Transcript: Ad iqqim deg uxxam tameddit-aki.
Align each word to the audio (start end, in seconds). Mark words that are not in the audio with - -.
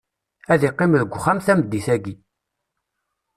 Ad 0.53 0.61
iqqim 0.67 0.91
deg 1.01 1.11
uxxam 1.15 1.39
tameddit-aki. 1.45 2.13